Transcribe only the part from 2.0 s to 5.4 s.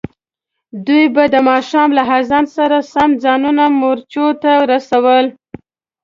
اذان سره سم ځانونه مورچو ته رسول.